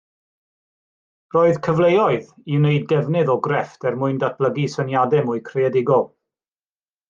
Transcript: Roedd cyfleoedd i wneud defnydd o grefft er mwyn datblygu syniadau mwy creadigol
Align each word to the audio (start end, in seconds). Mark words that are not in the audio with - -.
Roedd 1.35 1.59
cyfleoedd 1.67 2.31
i 2.55 2.61
wneud 2.63 2.89
defnydd 2.95 3.31
o 3.35 3.37
grefft 3.49 3.87
er 3.93 4.01
mwyn 4.05 4.19
datblygu 4.27 4.67
syniadau 4.79 5.25
mwy 5.31 5.45
creadigol 5.53 6.07